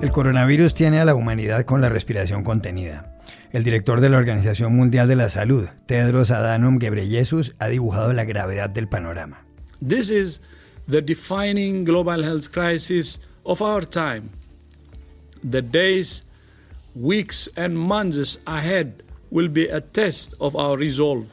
El 0.00 0.12
coronavirus 0.12 0.74
tiene 0.74 1.00
a 1.00 1.04
la 1.04 1.16
humanidad 1.16 1.64
con 1.64 1.80
la 1.80 1.88
respiración 1.88 2.44
contenida. 2.44 3.18
El 3.52 3.64
director 3.64 4.00
de 4.00 4.08
la 4.08 4.18
Organización 4.18 4.76
Mundial 4.76 5.08
de 5.08 5.16
la 5.16 5.28
Salud, 5.28 5.66
Tedros 5.86 6.30
Adhanom 6.30 6.78
Ghebreyesus, 6.78 7.56
ha 7.58 7.66
dibujado 7.66 8.12
la 8.12 8.24
gravedad 8.24 8.70
del 8.70 8.86
panorama. 8.86 9.42
This 9.84 10.12
is 10.12 10.40
the 10.88 11.02
defining 11.02 11.84
global 11.84 12.22
health 12.22 12.52
crisis 12.52 13.20
of 13.44 13.60
our 13.60 13.84
time. 13.84 14.30
The 15.42 15.62
days, 15.62 16.24
weeks 16.94 17.50
and 17.56 17.76
months 17.76 18.38
ahead 18.46 19.02
will 19.32 19.48
be 19.48 19.68
a 19.68 19.80
test 19.80 20.34
of 20.38 20.54
our 20.54 20.76
resolve, 20.76 21.26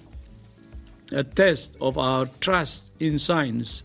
a 1.11 1.23
test 1.23 1.77
of 1.79 1.99
our 1.99 2.27
trust 2.39 2.91
in 2.99 3.19
science 3.19 3.83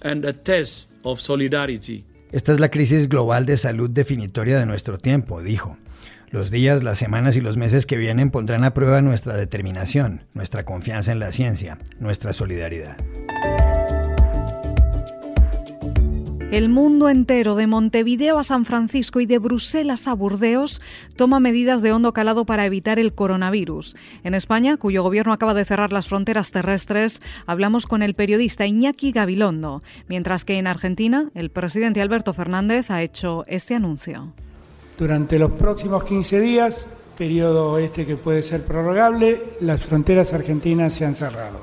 and 0.00 0.24
a 0.24 0.32
test 0.32 0.90
of 1.04 1.20
solidarity. 1.20 2.04
Esta 2.32 2.54
es 2.54 2.60
la 2.60 2.70
crisis 2.70 3.10
global 3.10 3.44
de 3.44 3.58
salud 3.58 3.90
definitoria 3.90 4.58
de 4.58 4.64
nuestro 4.64 4.96
tiempo, 4.96 5.42
dijo. 5.42 5.76
Los 6.30 6.50
días, 6.50 6.82
las 6.82 6.96
semanas 6.96 7.36
y 7.36 7.42
los 7.42 7.58
meses 7.58 7.84
que 7.84 7.98
vienen 7.98 8.30
pondrán 8.30 8.64
a 8.64 8.72
prueba 8.72 9.02
nuestra 9.02 9.36
determinación, 9.36 10.24
nuestra 10.32 10.64
confianza 10.64 11.12
en 11.12 11.18
la 11.18 11.30
ciencia, 11.30 11.76
nuestra 12.00 12.32
solidaridad. 12.32 12.96
El 16.52 16.68
mundo 16.68 17.08
entero, 17.08 17.54
de 17.54 17.66
Montevideo 17.66 18.38
a 18.38 18.44
San 18.44 18.66
Francisco 18.66 19.20
y 19.20 19.26
de 19.26 19.38
Bruselas 19.38 20.06
a 20.06 20.12
Burdeos, 20.12 20.82
toma 21.16 21.40
medidas 21.40 21.80
de 21.80 21.92
hondo 21.92 22.12
calado 22.12 22.44
para 22.44 22.66
evitar 22.66 22.98
el 22.98 23.14
coronavirus. 23.14 23.96
En 24.22 24.34
España, 24.34 24.76
cuyo 24.76 25.02
gobierno 25.02 25.32
acaba 25.32 25.54
de 25.54 25.64
cerrar 25.64 25.94
las 25.94 26.08
fronteras 26.08 26.50
terrestres, 26.50 27.22
hablamos 27.46 27.86
con 27.86 28.02
el 28.02 28.12
periodista 28.12 28.66
Iñaki 28.66 29.12
Gabilondo, 29.12 29.82
mientras 30.08 30.44
que 30.44 30.58
en 30.58 30.66
Argentina, 30.66 31.30
el 31.34 31.48
presidente 31.48 32.02
Alberto 32.02 32.34
Fernández 32.34 32.90
ha 32.90 33.00
hecho 33.00 33.44
este 33.46 33.74
anuncio. 33.74 34.34
Durante 34.98 35.38
los 35.38 35.52
próximos 35.52 36.04
15 36.04 36.38
días, 36.38 36.86
periodo 37.16 37.78
este 37.78 38.04
que 38.04 38.16
puede 38.16 38.42
ser 38.42 38.62
prorrogable, 38.62 39.42
las 39.62 39.80
fronteras 39.80 40.34
argentinas 40.34 40.92
se 40.92 41.06
han 41.06 41.14
cerrado. 41.14 41.62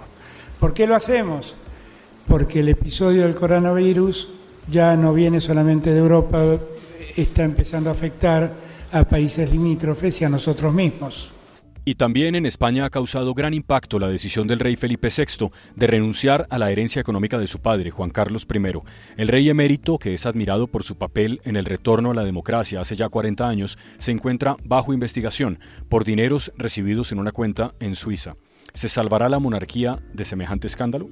¿Por 0.60 0.74
qué 0.74 0.88
lo 0.88 0.96
hacemos? 0.96 1.56
Porque 2.28 2.62
el 2.62 2.70
episodio 2.70 3.22
del 3.22 3.36
coronavirus 3.36 4.39
ya 4.70 4.96
no 4.96 5.14
viene 5.14 5.42
solamente 5.42 5.92
de 5.92 6.00
Europa, 6.00 6.44
está 7.16 7.44
empezando 7.44 7.90
a 7.90 7.94
afectar 7.94 8.54
a 8.92 9.04
países 9.04 9.50
limítrofes 9.52 10.22
y 10.22 10.26
a 10.26 10.30
nosotros 10.30 10.74
mismos. 10.74 11.32
Y 11.86 11.96
también 11.96 12.36
en 12.36 12.46
España 12.46 12.86
ha 12.86 12.90
causado 12.90 13.34
gran 13.34 13.54
impacto 13.54 13.98
la 13.98 14.10
decisión 14.10 14.48
del 14.48 14.60
rey 14.60 14.76
Felipe 14.76 15.08
VI 15.08 15.50
de 15.76 15.88
renunciar 15.88 16.46
a 16.52 16.60
la 16.60 16.70
herencia 16.70 17.00
económica 17.00 17.40
de 17.40 17.48
su 17.48 17.60
padre, 17.60 17.90
Juan 17.90 18.12
Carlos 18.12 18.46
I. 18.54 18.60
El 19.18 19.28
rey 19.28 19.50
emérito, 19.50 19.98
que 19.98 20.14
es 20.14 20.28
admirado 20.28 20.68
por 20.68 20.84
su 20.84 20.98
papel 20.98 21.42
en 21.46 21.56
el 21.56 21.66
retorno 21.66 22.12
a 22.12 22.14
la 22.14 22.24
democracia 22.24 22.82
hace 22.82 22.96
ya 22.96 23.10
40 23.10 23.48
años, 23.48 23.80
se 23.98 24.12
encuentra 24.12 24.56
bajo 24.64 24.94
investigación 24.94 25.58
por 25.88 26.06
dineros 26.06 26.52
recibidos 26.58 27.12
en 27.12 27.20
una 27.20 27.32
cuenta 27.32 27.74
en 27.80 27.96
Suiza. 27.96 28.36
¿Se 28.74 28.88
salvará 28.88 29.28
la 29.28 29.40
monarquía 29.40 29.98
de 30.14 30.26
semejante 30.26 30.68
escándalo? 30.68 31.10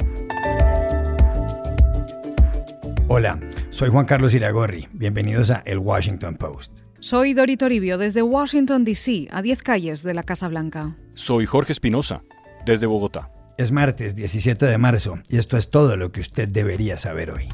Hola, 3.09 3.39
soy 3.69 3.88
Juan 3.88 4.05
Carlos 4.05 4.33
Iragorri. 4.33 4.89
Bienvenidos 4.91 5.50
a 5.50 5.63
El 5.66 5.77
Washington 5.77 6.36
Post. 6.36 6.73
Soy 7.00 7.33
Dori 7.33 7.55
Toribio 7.55 7.97
desde 7.97 8.22
Washington, 8.22 8.83
D.C., 8.83 9.30
a 9.31 9.41
10 9.41 9.64
calles 9.64 10.03
de 10.03 10.14
la 10.14 10.23
Casa 10.23 10.49
Blanca. 10.49 10.97
Soy 11.14 11.45
Jorge 11.45 11.72
Espinosa, 11.72 12.22
desde 12.66 12.86
Bogotá. 12.86 13.31
Es 13.58 13.72
martes 13.72 14.14
17 14.14 14.66
de 14.66 14.77
marzo 14.77 15.19
y 15.30 15.38
esto 15.38 15.55
es 15.55 15.72
todo 15.72 15.95
lo 15.95 16.11
que 16.11 16.19
usted 16.19 16.49
debería 16.49 16.97
saber 16.97 17.31
hoy. 17.31 17.47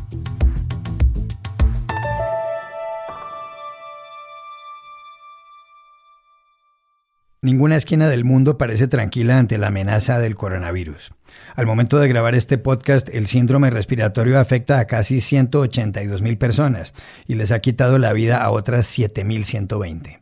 Ninguna 7.43 7.76
esquina 7.76 8.08
del 8.08 8.23
mundo 8.23 8.58
parece 8.58 8.87
tranquila 8.87 9.37
ante 9.37 9.58
la 9.58 9.67
amenaza 9.67 10.17
del 10.17 10.37
coronavirus. 10.37 11.11
Al 11.58 11.65
momento 11.65 11.99
de 11.99 12.08
grabar 12.08 12.36
este 12.36 12.58
podcast, 12.58 13.09
el 13.09 13.27
síndrome 13.27 13.70
respiratorio 13.70 14.39
afecta 14.39 14.80
a 14.80 14.87
casi 14.87 15.20
182 15.20 16.21
mil 16.21 16.37
personas 16.37 16.93
y 17.27 17.36
les 17.36 17.52
ha 17.52 17.59
quitado 17.59 17.98
la 17.98 18.14
vida 18.14 18.42
a 18.42 18.49
otras 18.49 18.98
7.120. 18.98 20.21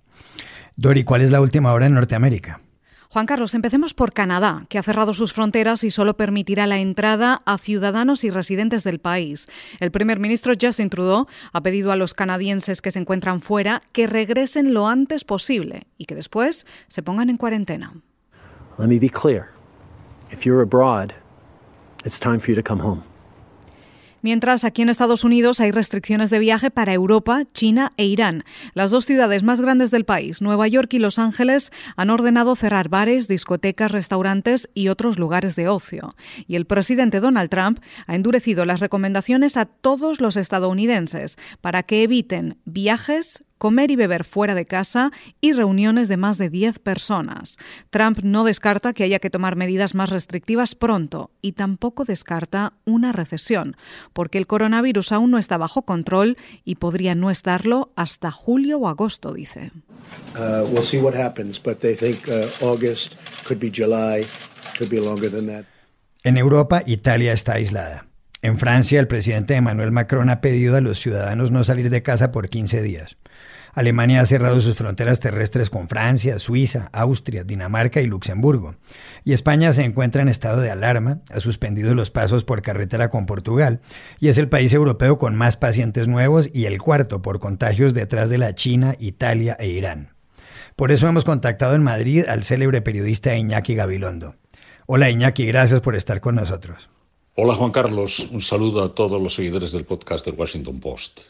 Dori, 0.76 1.04
¿cuál 1.04 1.22
es 1.22 1.30
la 1.30 1.42
última 1.42 1.74
hora 1.74 1.86
en 1.86 1.94
Norteamérica? 1.94 2.62
Juan 3.14 3.26
Carlos, 3.26 3.54
empecemos 3.56 3.94
por 3.94 4.14
Canadá, 4.14 4.66
que 4.70 4.80
ha 4.80 4.84
cerrado 4.84 5.14
sus 5.14 5.34
fronteras 5.34 5.84
y 5.84 5.92
solo 5.92 6.16
permitirá 6.16 6.66
la 6.66 6.78
entrada 6.78 7.42
a 7.46 7.58
ciudadanos 7.58 8.24
y 8.24 8.30
residentes 8.30 8.86
del 8.86 9.00
país. 9.00 9.50
El 9.82 9.92
primer 9.92 10.18
ministro 10.18 10.54
Justin 10.60 10.90
Trudeau 10.90 11.28
ha 11.52 11.62
pedido 11.62 11.92
a 11.92 11.98
los 11.98 12.14
canadienses 12.14 12.82
que 12.82 12.90
se 12.90 13.00
encuentran 13.00 13.42
fuera 13.42 13.82
que 13.92 14.08
regresen 14.08 14.74
lo 14.74 14.88
antes 14.88 15.26
posible 15.26 15.82
y 15.98 16.06
que 16.06 16.16
después 16.16 16.66
se 16.88 17.04
pongan 17.04 17.30
en 17.30 17.36
cuarentena. 17.36 17.96
Let 18.80 18.88
me 18.88 18.98
be 18.98 19.10
clear. 19.10 19.50
If 20.32 20.46
you're 20.46 20.62
abroad, 20.62 21.12
it's 22.06 22.18
time 22.18 22.40
for 22.40 22.48
you 22.48 22.56
to 22.56 22.64
come 22.64 22.82
home. 22.82 23.11
Mientras 24.22 24.64
aquí 24.64 24.82
en 24.82 24.90
Estados 24.90 25.24
Unidos 25.24 25.60
hay 25.60 25.72
restricciones 25.72 26.30
de 26.30 26.40
viaje 26.40 26.70
para 26.70 26.94
Europa, 26.94 27.44
China 27.54 27.92
e 27.98 28.06
Irán. 28.06 28.44
Las 28.74 28.92
dos 28.92 29.06
ciudades 29.06 29.42
más 29.42 29.62
grandes 29.62 29.90
del 29.90 30.06
país, 30.06 30.42
Nueva 30.42 30.68
York 30.68 30.94
y 30.94 31.00
Los 31.00 31.18
Ángeles, 31.18 31.72
han 31.96 32.10
ordenado 32.12 32.56
cerrar 32.56 32.90
bares, 32.90 33.28
discotecas, 33.28 33.92
restaurantes 33.92 34.70
y 34.74 34.90
otros 34.90 35.18
lugares 35.18 35.56
de 35.56 35.68
ocio. 35.68 36.16
Y 36.48 36.56
el 36.56 36.66
presidente 36.66 37.20
Donald 37.20 37.50
Trump 37.50 37.80
ha 38.06 38.16
endurecido 38.16 38.66
las 38.66 38.80
recomendaciones 38.80 39.58
a 39.58 39.66
todos 39.66 40.22
los 40.22 40.38
estadounidenses 40.38 41.38
para 41.62 41.84
que 41.84 42.04
eviten 42.04 42.58
viajes, 42.66 43.44
comer 43.62 43.92
y 43.92 43.96
beber 43.96 44.24
fuera 44.24 44.56
de 44.56 44.66
casa 44.66 45.12
y 45.40 45.54
reuniones 45.54 46.08
de 46.08 46.18
más 46.18 46.40
de 46.40 46.50
10 46.50 46.80
personas. 46.80 47.58
Trump 47.92 48.22
no 48.24 48.44
descarta 48.44 48.92
que 48.92 49.04
haya 49.04 49.20
que 49.20 49.30
tomar 49.30 49.56
medidas 49.56 49.94
más 49.94 50.10
restrictivas 50.10 50.74
pronto 50.74 51.30
y 51.44 51.52
tampoco 51.52 52.04
descarta 52.04 52.74
una 52.86 53.12
recesión, 53.12 53.78
porque 54.14 54.40
el 54.40 54.48
coronavirus 54.48 55.12
aún 55.12 55.30
no 55.30 55.38
está 55.38 55.58
bajo 55.58 55.84
control 55.84 56.38
y 56.66 56.78
podría 56.78 57.14
no 57.14 57.30
estarlo 57.30 57.92
hasta 57.96 58.32
julio 58.32 58.80
o 58.80 58.88
agosto, 58.88 59.32
dice. 59.32 59.72
Uh, 60.36 60.68
we'll 60.72 60.82
see 60.82 61.00
what 61.00 61.14
happens, 61.14 61.62
but 61.62 61.78
they 61.82 61.96
think 61.96 62.28
uh, 62.30 62.48
August 62.66 63.14
could 63.48 63.60
be 63.60 63.70
July, 63.72 64.26
could 64.76 64.90
be 64.90 65.00
longer 65.00 65.30
than 65.30 65.46
that. 65.46 65.66
En 66.24 66.36
Europa, 66.36 66.82
Italia 66.88 67.32
está 67.32 67.54
aislada. 67.54 68.08
En 68.42 68.58
Francia, 68.58 69.00
el 69.00 69.08
presidente 69.08 69.56
Emmanuel 69.56 69.92
Macron 69.92 70.32
ha 70.32 70.42
pedido 70.42 70.76
a 70.76 70.82
los 70.82 71.00
ciudadanos 71.00 71.52
no 71.52 71.64
salir 71.64 71.92
de 71.92 72.02
casa 72.02 72.32
por 72.32 72.50
15 72.50 72.82
días. 72.82 73.18
Alemania 73.74 74.22
ha 74.22 74.26
cerrado 74.26 74.60
sus 74.62 74.76
fronteras 74.76 75.20
terrestres 75.20 75.70
con 75.70 75.88
Francia, 75.88 76.40
Suiza, 76.40 76.90
Austria, 76.92 77.44
Dinamarca 77.44 78.02
y 78.02 78.06
Luxemburgo. 78.06 78.76
Y 79.24 79.34
España 79.34 79.72
se 79.72 79.84
encuentra 79.84 80.22
en 80.22 80.28
estado 80.28 80.62
de 80.62 80.72
alarma, 80.72 81.22
ha 81.34 81.40
suspendido 81.40 81.96
los 81.96 82.12
pasos 82.12 82.44
por 82.44 82.62
carretera 82.62 83.10
con 83.10 83.26
Portugal 83.26 83.82
y 84.20 84.28
es 84.28 84.38
el 84.38 84.50
país 84.50 84.74
europeo 84.74 85.18
con 85.18 85.36
más 85.36 85.58
pacientes 85.58 86.08
nuevos 86.08 86.50
y 86.54 86.66
el 86.66 86.82
cuarto 86.82 87.22
por 87.22 87.40
contagios 87.40 87.94
detrás 87.94 88.30
de 88.30 88.38
la 88.38 88.56
China, 88.56 88.96
Italia 89.00 89.56
e 89.60 89.68
Irán. 89.68 90.14
Por 90.76 90.92
eso 90.92 91.08
hemos 91.08 91.26
contactado 91.26 91.76
en 91.76 91.84
Madrid 91.84 92.26
al 92.28 92.44
célebre 92.44 92.82
periodista 92.82 93.36
Iñaki 93.36 93.76
Gabilondo. 93.76 94.36
Hola 94.86 95.10
Iñaki, 95.10 95.46
gracias 95.46 95.80
por 95.82 95.96
estar 95.96 96.22
con 96.22 96.36
nosotros. 96.36 96.90
Hola 97.36 97.56
Juan 97.56 97.72
Carlos, 97.72 98.28
un 98.32 98.42
saludo 98.42 98.84
a 98.84 98.94
todos 98.94 99.22
los 99.22 99.36
seguidores 99.36 99.72
del 99.72 99.86
podcast 99.86 100.26
del 100.26 100.36
Washington 100.36 100.80
Post. 100.80 101.22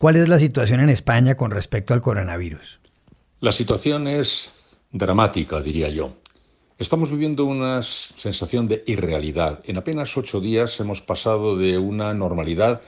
¿Cuál 0.00 0.16
es 0.16 0.28
la 0.28 0.38
situación 0.38 0.80
en 0.80 0.88
España 0.88 1.36
con 1.36 1.50
respecto 1.50 1.92
al 1.92 2.00
coronavirus? 2.00 2.80
La 3.40 3.52
situación 3.52 4.08
es 4.08 4.50
dramática, 4.92 5.60
diría 5.60 5.90
yo. 5.90 6.14
Estamos 6.78 7.10
viviendo 7.10 7.44
una 7.44 7.82
sensación 7.82 8.66
de 8.66 8.82
irrealidad. 8.86 9.60
En 9.64 9.76
apenas 9.76 10.16
ocho 10.16 10.40
días 10.40 10.80
hemos 10.80 11.02
pasado 11.02 11.58
de 11.58 11.76
una 11.76 12.14
normalidad 12.14 12.80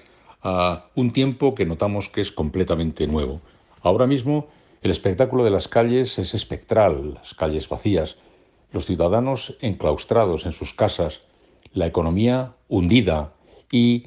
a 0.42 0.86
un 0.94 1.12
tiempo 1.12 1.54
que 1.54 1.66
notamos 1.66 2.08
que 2.08 2.22
es 2.22 2.32
completamente 2.32 3.06
nuevo. 3.06 3.42
Ahora 3.82 4.06
mismo 4.06 4.48
el 4.80 4.90
espectáculo 4.90 5.44
de 5.44 5.50
las 5.50 5.68
calles 5.68 6.18
es 6.18 6.32
espectral, 6.32 7.12
las 7.12 7.34
calles 7.34 7.68
vacías, 7.68 8.16
los 8.70 8.86
ciudadanos 8.86 9.58
enclaustrados 9.60 10.46
en 10.46 10.52
sus 10.52 10.72
casas, 10.72 11.20
la 11.74 11.86
economía 11.86 12.54
hundida 12.68 13.34
y 13.70 14.06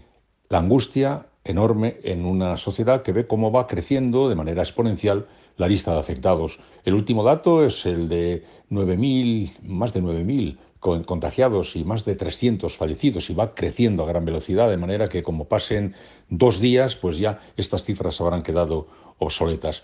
la 0.50 0.58
angustia 0.58 1.28
enorme 1.46 1.98
en 2.04 2.26
una 2.26 2.58
sociedad 2.58 3.04
que 3.04 3.14
ve 3.14 3.28
cómo 3.28 3.52
va 3.52 3.68
creciendo 3.68 4.28
de 4.28 4.36
manera 4.36 4.64
exponencial 4.64 5.28
la 5.58 5.68
lista 5.68 5.94
de 5.94 6.00
afectados. 6.00 6.60
El 6.84 6.96
último 6.96 7.24
dato 7.24 7.64
es 7.64 7.86
el 7.86 8.10
de 8.10 8.44
9.000, 8.70 9.60
más 9.62 9.94
de 9.94 10.02
9.000 10.02 10.58
contagiados 11.06 11.76
y 11.76 11.84
más 11.84 12.06
de 12.06 12.16
300 12.16 12.76
fallecidos 12.76 13.30
y 13.30 13.34
va 13.34 13.56
creciendo 13.56 14.04
a 14.04 14.08
gran 14.08 14.26
velocidad, 14.26 14.70
de 14.70 14.78
manera 14.78 15.10
que 15.10 15.24
como 15.24 15.46
pasen 15.46 15.96
dos 16.30 16.60
días, 16.60 16.96
pues 16.96 17.18
ya 17.18 17.40
estas 17.58 17.86
cifras 17.86 18.20
habrán 18.22 18.44
quedado 18.44 18.88
obsoletas. 19.18 19.82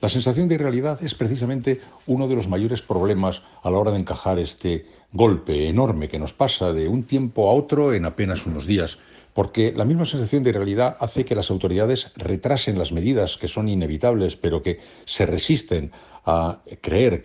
La 0.00 0.08
sensación 0.08 0.48
de 0.48 0.56
irrealidad 0.56 1.02
es 1.02 1.14
precisamente 1.14 1.80
uno 2.06 2.28
de 2.28 2.36
los 2.36 2.48
mayores 2.48 2.82
problemas 2.82 3.42
a 3.62 3.70
la 3.70 3.78
hora 3.78 3.90
de 3.90 3.98
encajar 3.98 4.38
este 4.38 4.86
golpe 5.12 5.68
enorme 5.68 6.08
que 6.08 6.18
nos 6.18 6.32
pasa 6.32 6.72
de 6.72 6.88
un 6.88 7.04
tiempo 7.04 7.48
a 7.48 7.54
otro 7.54 7.94
en 7.94 8.04
apenas 8.04 8.46
unos 8.46 8.66
días. 8.66 8.98
Porque 9.34 9.72
la 9.76 9.84
misma 9.84 10.06
sensación 10.06 10.42
de 10.42 10.50
irrealidad 10.50 10.96
hace 11.00 11.24
que 11.24 11.34
las 11.34 11.50
autoridades 11.50 12.12
retrasen 12.16 12.78
las 12.78 12.92
medidas 12.92 13.36
que 13.36 13.48
son 13.48 13.68
inevitables, 13.68 14.36
pero 14.36 14.62
que 14.62 14.78
se 15.04 15.26
resisten 15.26 15.90
a 16.24 16.60
creer 16.80 17.22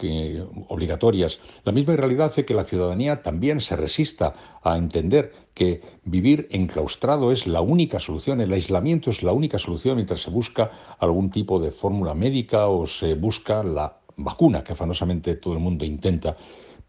obligatorias. 0.67 1.39
La 1.63 1.71
misma 1.71 1.93
irrealidad 1.93 2.27
hace 2.27 2.43
que 2.43 2.53
la 2.53 2.65
ciudadanía 2.65 3.21
también 3.23 3.61
se 3.61 3.77
resista 3.77 4.59
a 4.61 4.75
entender 4.75 5.31
que 5.53 5.81
vivir 6.03 6.47
enclaustrado 6.51 7.31
es 7.31 7.47
la 7.47 7.61
única 7.61 7.99
solución, 7.99 8.41
el 8.41 8.51
aislamiento 8.51 9.09
es 9.09 9.23
la 9.23 9.31
única 9.31 9.57
solución 9.57 9.95
mientras 9.95 10.21
se 10.21 10.31
busca 10.31 10.71
algún 10.99 11.29
tipo 11.29 11.59
de 11.59 11.71
fórmula 11.71 12.13
médica 12.13 12.67
o 12.67 12.87
se 12.87 13.13
busca 13.13 13.63
la 13.63 13.99
vacuna 14.17 14.63
que 14.63 14.73
afanosamente 14.73 15.35
todo 15.35 15.53
el 15.53 15.59
mundo 15.59 15.85
intenta. 15.85 16.35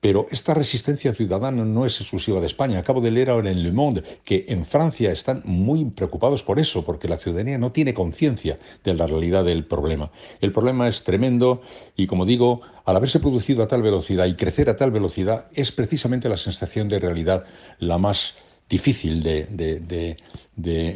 Pero 0.00 0.26
esta 0.31 0.55
resistencia 0.55 1.14
ciudadana 1.14 1.64
no 1.64 1.85
es 1.85 2.00
exclusiva 2.00 2.41
de 2.41 2.47
España. 2.47 2.79
Acabo 2.79 3.02
de 3.02 3.11
leer 3.11 3.29
ahora 3.29 3.50
en 3.50 3.62
Le 3.62 3.70
Monde 3.70 4.02
que 4.25 4.47
en 4.49 4.64
Francia 4.64 5.12
están 5.12 5.43
muy 5.44 5.85
preocupados 5.85 6.43
por 6.43 6.58
eso, 6.58 6.85
porque 6.85 7.08
la 7.08 7.19
ciudadanía 7.19 7.58
no 7.58 7.73
tiene 7.73 7.93
conciencia 7.93 8.58
de 8.82 8.94
la 8.94 9.06
realidad 9.06 9.44
del 9.44 9.67
problema. 9.67 10.11
El 10.41 10.52
problema 10.52 10.88
es 10.88 11.05
tremendo 11.05 11.61
y, 11.97 12.06
como 12.06 12.25
digo, 12.25 12.62
al 12.87 12.97
haberse 12.97 13.20
producido 13.20 13.62
a 13.62 13.69
tal 13.69 13.82
velocidad 13.82 14.26
y 14.26 14.37
crecer 14.37 14.70
a 14.70 14.76
tal 14.76 14.91
velocidad, 14.91 15.47
es 15.52 15.70
precisamente 15.70 16.31
la 16.31 16.38
sensación 16.38 16.88
de 16.88 16.99
realidad 16.99 17.44
la 17.79 17.99
más 17.99 18.37
difícil 18.70 19.22
de, 19.25 20.17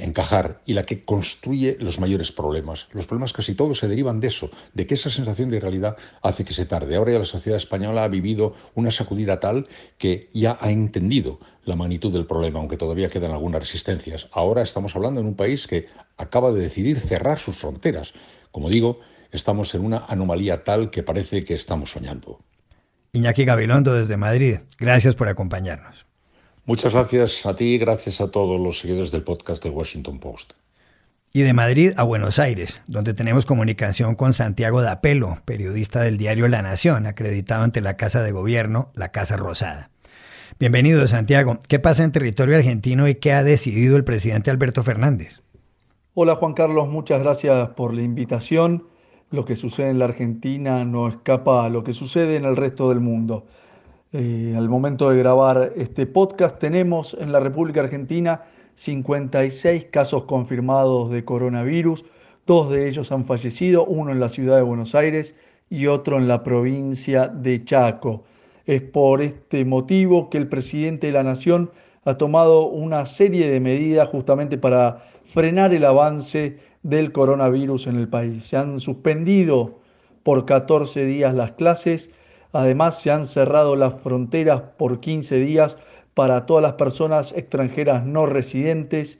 encajar 0.05 0.62
y 0.65 0.75
la 0.75 0.85
que 0.85 1.05
construye 1.05 1.76
los 1.81 1.99
mayores 1.99 2.31
problemas. 2.31 2.87
Los 2.93 3.06
problemas 3.06 3.32
casi 3.32 3.55
todos 3.55 3.79
se 3.79 3.88
derivan 3.88 4.21
de 4.21 4.29
eso, 4.29 4.50
de 4.73 4.87
que 4.87 4.94
esa 4.94 5.11
sensación 5.11 5.50
de 5.50 5.59
realidad 5.59 5.97
hace 6.23 6.44
que 6.44 6.55
se 6.55 6.67
tarde. 6.67 6.94
Ahora 6.94 7.12
ya 7.12 7.19
la 7.19 7.25
sociedad 7.25 7.56
española 7.56 8.05
ha 8.05 8.09
vivido 8.09 8.55
una 8.75 8.93
sacudida 8.93 9.41
tal 9.41 9.67
que 9.99 10.31
ya 10.32 10.56
ha 10.61 10.71
entendido 10.71 11.41
la 11.65 11.75
magnitud 11.75 12.12
del 12.12 12.26
problema, 12.26 12.61
aunque 12.61 12.76
todavía 12.76 13.11
quedan 13.11 13.32
algunas 13.32 13.61
resistencias. 13.61 14.29
Ahora 14.31 14.62
estamos 14.62 14.94
hablando 14.94 15.21
en 15.21 15.26
un 15.26 15.35
país 15.35 15.67
que 15.67 15.88
acaba 16.17 16.53
de 16.53 16.61
decidir 16.61 17.00
cerrar 17.00 17.41
sus 17.41 17.56
fronteras. 17.56 18.15
Como 18.53 18.71
digo, 18.71 19.00
estamos 19.32 19.75
en 19.75 19.85
una 19.85 20.05
anomalía 20.06 20.62
tal 20.62 20.91
que 20.91 21.03
parece 21.03 21.44
que 21.44 21.55
estamos 21.55 21.91
soñando. 21.91 22.38
Iñaki 23.12 23.44
Gabilondo 23.44 23.94
desde 23.94 24.17
Madrid, 24.17 24.59
gracias 24.79 25.17
por 25.17 25.29
acompañarnos. 25.29 26.06
Muchas 26.66 26.94
gracias 26.94 27.44
a 27.44 27.55
ti 27.55 27.75
y 27.75 27.78
gracias 27.78 28.22
a 28.22 28.31
todos 28.31 28.58
los 28.58 28.78
seguidores 28.78 29.11
del 29.11 29.22
podcast 29.22 29.62
de 29.62 29.69
Washington 29.69 30.19
Post. 30.19 30.55
Y 31.31 31.43
de 31.43 31.52
Madrid 31.52 31.93
a 31.99 32.05
Buenos 32.05 32.38
Aires, 32.38 32.81
donde 32.87 33.12
tenemos 33.12 33.44
comunicación 33.44 34.14
con 34.14 34.32
Santiago 34.32 34.81
Dapelo, 34.81 35.37
periodista 35.44 36.00
del 36.00 36.16
diario 36.16 36.49
La 36.49 36.62
Nación, 36.62 37.06
acreditado 37.06 37.64
ante 37.64 37.82
la 37.82 37.99
Casa 37.99 38.22
de 38.22 38.32
Gobierno, 38.32 38.88
la 38.94 39.11
Casa 39.11 39.37
Rosada. 39.37 39.90
Bienvenido, 40.58 41.06
Santiago. 41.06 41.58
¿Qué 41.69 41.81
pasa 41.81 42.02
en 42.02 42.12
territorio 42.12 42.56
argentino 42.56 43.08
y 43.08 43.16
qué 43.16 43.32
ha 43.32 43.44
decidido 43.44 43.96
el 43.96 44.05
presidente 44.05 44.50
Alberto 44.50 44.82
Fernández? 44.82 45.43
Hola, 46.14 46.37
Juan 46.37 46.55
Carlos. 46.55 46.88
Muchas 46.88 47.20
gracias 47.20 47.70
por 47.70 47.93
la 47.93 48.00
invitación. 48.00 48.87
Lo 49.31 49.44
que 49.44 49.56
sucede 49.56 49.90
en 49.90 49.99
la 49.99 50.06
Argentina 50.06 50.82
no 50.87 51.08
escapa 51.08 51.66
a 51.66 51.69
lo 51.69 51.84
que 51.84 51.93
sucede 51.93 52.37
en 52.37 52.46
el 52.46 52.56
resto 52.56 52.88
del 52.88 53.00
mundo. 53.00 53.44
Eh, 54.16 54.55
al 54.56 54.69
momento 54.69 55.11
de 55.11 55.19
grabar 55.19 55.72
este 55.75 56.06
podcast 56.06 56.61
tenemos 56.61 57.16
en 57.19 57.32
la 57.32 57.40
República 57.40 57.81
Argentina 57.81 58.43
56 58.76 59.87
casos 59.87 60.22
confirmados 60.26 61.11
de 61.11 61.25
coronavirus, 61.25 62.05
dos 62.46 62.70
de 62.70 62.87
ellos 62.87 63.11
han 63.11 63.25
fallecido, 63.25 63.84
uno 63.84 64.12
en 64.12 64.20
la 64.20 64.28
ciudad 64.28 64.55
de 64.55 64.62
Buenos 64.62 64.94
Aires 64.94 65.34
y 65.69 65.88
otro 65.88 66.16
en 66.16 66.28
la 66.28 66.44
provincia 66.44 67.26
de 67.26 67.64
Chaco. 67.64 68.22
Es 68.66 68.82
por 68.82 69.20
este 69.20 69.64
motivo 69.64 70.31
que 70.31 70.38
el 70.38 70.46
presidente 70.46 71.08
de 71.08 71.12
la 71.12 71.25
Nación 71.25 71.72
ha 72.05 72.16
tomado 72.16 72.66
una 72.66 73.06
serie 73.06 73.50
de 73.50 73.58
medidas 73.58 74.11
justamente 74.11 74.56
para 74.58 75.06
frenar 75.32 75.75
el 75.75 75.84
avance 75.84 76.61
del 76.84 77.11
coronavirus 77.11 77.88
en 77.88 77.96
el 77.96 78.06
país. 78.06 78.44
Se 78.44 78.56
han 78.56 78.78
suspendido 78.78 79.81
por 80.22 80.44
14 80.44 81.05
días 81.05 81.34
las 81.34 81.50
clases, 81.50 82.12
Además, 82.55 83.03
se 83.03 83.11
han 83.11 83.27
cerrado 83.27 83.75
las 83.75 84.01
fronteras 84.01 84.62
por 84.79 85.01
15 85.01 85.41
días 85.41 85.77
para 86.15 86.47
todas 86.47 86.62
las 86.62 86.75
personas 86.75 87.33
extranjeras 87.37 88.06
no 88.06 88.27
residentes 88.27 89.19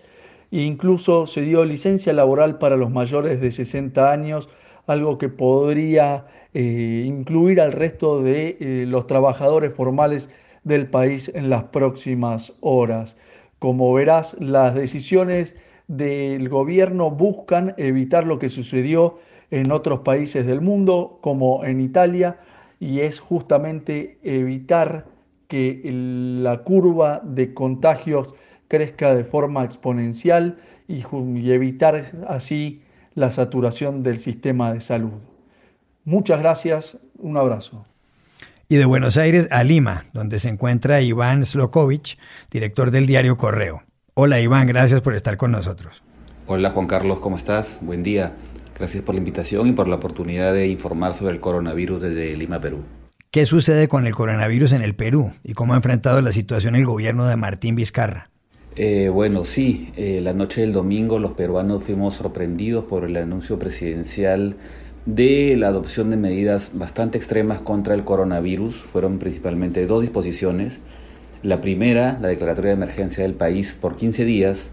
e 0.53 0.61
incluso 0.61 1.27
se 1.27 1.41
dio 1.41 1.65
licencia 1.65 2.13
laboral 2.13 2.59
para 2.59 2.77
los 2.77 2.93
mayores 2.93 3.41
de 3.41 3.51
60 3.51 4.13
años, 4.13 4.49
algo 4.87 5.19
que 5.19 5.29
podría 5.29 6.27
eh, 6.55 7.03
incluir 7.05 7.61
al 7.61 7.73
resto 7.73 8.23
de 8.23 8.57
eh, 8.61 8.85
los 8.87 9.09
trabajadores 9.09 9.75
formales 9.75 10.31
del 10.63 10.87
país 10.87 11.29
en 11.35 11.51
las 11.51 11.65
próximas 11.65 12.53
horas. 12.61 13.17
Como 13.59 13.93
verás, 13.95 14.37
las 14.39 14.77
decisiones 14.77 15.57
del 15.89 16.49
gobierno 16.49 17.11
buscan 17.11 17.75
evitar 17.79 18.29
lo 18.29 18.39
que 18.39 18.49
sucedió 18.49 19.19
en 19.51 19.73
otros 19.73 20.01
países 20.01 20.47
del 20.47 20.61
mundo, 20.61 21.19
como 21.21 21.65
en 21.65 21.81
Italia, 21.81 22.39
y 22.85 23.01
es 23.01 23.19
justamente 23.19 24.19
evitar 24.23 25.07
que 25.49 25.81
la 26.43 26.65
curva 26.65 27.23
de 27.25 27.55
contagios 27.55 28.35
crezca 28.69 29.15
de 29.15 29.25
forma 29.25 29.65
exponencial 29.65 30.59
y, 30.87 31.03
evitar 31.51 32.13
así 32.29 32.83
la 33.15 33.33
saturación 33.33 34.03
del 34.03 34.21
sistema 34.21 34.75
de 34.75 34.83
salud. 34.83 35.23
Muchas 36.05 36.41
gracias, 36.41 36.99
un 37.17 37.39
abrazo. 37.39 37.87
Y 38.69 38.77
de 38.77 38.85
Buenos 38.85 39.17
Aires 39.17 39.49
a 39.51 39.65
Lima, 39.65 40.05
donde 40.13 40.39
se 40.39 40.51
encuentra 40.51 41.01
Iván 41.01 41.47
Slokovich, 41.47 42.19
director 42.51 42.91
del 42.91 43.07
diario 43.07 43.39
Correo. 43.39 43.83
Hola 44.13 44.41
Iván, 44.41 44.67
gracias 44.67 45.01
por 45.01 45.15
estar 45.15 45.39
con 45.39 45.53
nosotros. 45.53 46.03
Hola 46.47 46.69
Juan 46.69 46.87
Carlos, 46.87 47.19
¿cómo 47.21 47.37
estás? 47.37 47.81
Buen 47.81 48.03
día. 48.03 48.35
Gracias 48.77 49.03
por 49.05 49.15
la 49.15 49.21
invitación 49.21 49.69
y 49.69 49.73
por 49.73 49.89
la 49.89 49.97
oportunidad 49.97 50.53
de 50.53 50.67
informar 50.67 51.15
sobre 51.15 51.35
el 51.35 51.41
coronavirus 51.41 52.03
desde 52.03 52.37
Lima, 52.37 52.61
Perú. 52.61 52.79
¿Qué 53.31 53.47
sucede 53.47 53.89
con 53.89 54.07
el 54.07 54.15
coronavirus 54.15 54.73
en 54.73 54.83
el 54.83 54.95
Perú 54.95 55.33
y 55.43 55.55
cómo 55.55 55.75
ha 55.75 55.77
enfrentado 55.77 56.21
la 56.21 56.33
situación 56.33 56.77
el 56.77 56.87
gobierno 56.87 57.27
de 57.27 57.37
Martín 57.37 57.75
Vizcarra? 57.75 58.31
Eh, 58.77 59.09
bueno, 59.09 59.45
sí, 59.45 59.93
eh, 59.97 60.21
la 60.23 60.35
noche 60.35 60.61
del 60.61 60.73
domingo 60.73 61.21
los 61.21 61.33
peruanos 61.33 61.85
fuimos 61.85 62.15
sorprendidos 62.15 62.85
por 62.85 63.05
el 63.05 63.17
anuncio 63.17 63.59
presidencial 63.59 64.57
de 65.07 65.57
la 65.57 65.69
adopción 65.69 66.11
de 66.11 66.17
medidas 66.17 66.73
bastante 66.75 67.19
extremas 67.19 67.61
contra 67.61 67.95
el 67.95 68.05
coronavirus. 68.05 68.75
Fueron 68.75 69.19
principalmente 69.19 69.87
dos 69.87 70.01
disposiciones. 70.01 70.81
La 71.43 71.61
primera, 71.61 72.19
la 72.21 72.29
declaratoria 72.29 72.71
de 72.71 72.77
emergencia 72.77 73.23
del 73.23 73.35
país 73.35 73.75
por 73.75 73.97
15 73.97 74.25
días, 74.25 74.73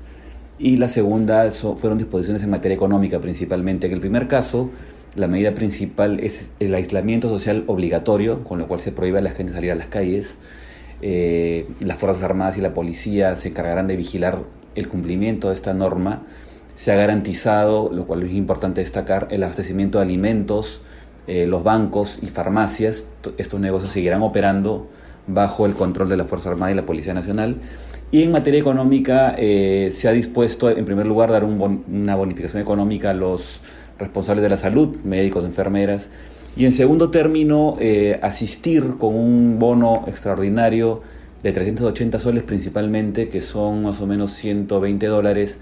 y 0.61 0.77
la 0.77 0.87
segunda 0.87 1.49
fueron 1.49 1.97
disposiciones 1.97 2.43
en 2.43 2.51
materia 2.51 2.75
económica 2.75 3.19
principalmente. 3.19 3.87
En 3.87 3.93
el 3.93 3.99
primer 3.99 4.27
caso, 4.27 4.69
la 5.15 5.27
medida 5.27 5.55
principal 5.55 6.19
es 6.19 6.51
el 6.59 6.75
aislamiento 6.75 7.29
social 7.29 7.63
obligatorio, 7.67 8.43
con 8.43 8.59
lo 8.59 8.67
cual 8.67 8.79
se 8.79 8.91
prohíbe 8.91 9.17
a 9.17 9.21
la 9.21 9.31
gente 9.31 9.51
salir 9.51 9.71
a 9.71 9.75
las 9.75 9.87
calles. 9.87 10.37
Eh, 11.01 11.67
las 11.79 11.97
Fuerzas 11.97 12.23
Armadas 12.23 12.59
y 12.59 12.61
la 12.61 12.75
policía 12.75 13.35
se 13.35 13.49
encargarán 13.49 13.87
de 13.87 13.95
vigilar 13.95 14.43
el 14.75 14.87
cumplimiento 14.87 15.49
de 15.49 15.55
esta 15.55 15.73
norma. 15.73 16.21
Se 16.75 16.91
ha 16.91 16.95
garantizado, 16.95 17.91
lo 17.91 18.05
cual 18.05 18.21
es 18.21 18.31
importante 18.31 18.81
destacar, 18.81 19.27
el 19.31 19.41
abastecimiento 19.41 19.97
de 19.97 20.03
alimentos, 20.03 20.81
eh, 21.25 21.47
los 21.47 21.63
bancos 21.63 22.19
y 22.21 22.27
farmacias. 22.27 23.05
Estos 23.37 23.59
negocios 23.59 23.91
seguirán 23.91 24.21
operando 24.21 24.89
bajo 25.27 25.65
el 25.65 25.73
control 25.73 26.09
de 26.09 26.17
la 26.17 26.25
Fuerza 26.25 26.49
Armada 26.49 26.71
y 26.71 26.75
la 26.75 26.85
Policía 26.85 27.13
Nacional. 27.13 27.57
Y 28.11 28.23
en 28.23 28.31
materia 28.31 28.59
económica 28.59 29.33
eh, 29.37 29.91
se 29.93 30.07
ha 30.07 30.11
dispuesto, 30.11 30.69
en 30.69 30.85
primer 30.85 31.05
lugar, 31.05 31.31
dar 31.31 31.43
una 31.43 32.15
bonificación 32.15 32.61
económica 32.61 33.11
a 33.11 33.13
los 33.13 33.61
responsables 33.97 34.43
de 34.43 34.49
la 34.49 34.57
salud, 34.57 34.97
médicos, 35.03 35.45
enfermeras, 35.45 36.09
y 36.55 36.65
en 36.65 36.73
segundo 36.73 37.11
término, 37.11 37.75
eh, 37.79 38.19
asistir 38.21 38.95
con 38.97 39.15
un 39.15 39.57
bono 39.57 40.03
extraordinario 40.07 41.01
de 41.43 41.53
380 41.53 42.19
soles 42.19 42.43
principalmente, 42.43 43.29
que 43.29 43.39
son 43.39 43.83
más 43.83 44.01
o 44.01 44.07
menos 44.07 44.33
120 44.33 45.05
dólares, 45.07 45.59